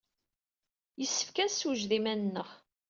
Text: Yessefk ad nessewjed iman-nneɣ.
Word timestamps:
Yessefk 0.99 1.37
ad 1.37 1.47
nessewjed 1.49 1.91
iman-nneɣ. 1.97 2.49